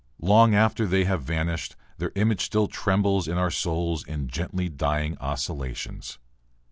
Long 0.23 0.55
after 0.55 0.87
they 0.87 1.03
have 1.05 1.21
vanished, 1.21 1.75
their 1.99 2.11
image 2.15 2.41
still 2.43 2.65
trembles 2.67 3.27
in 3.27 3.37
our 3.37 3.51
souls 3.51 4.03
in 4.03 4.29
gently 4.29 4.67
dying 4.67 5.15
oscillations. 5.19 6.17